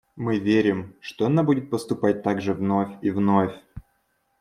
[0.15, 3.53] Мы верим, что она будет поступать так же вновь и вновь.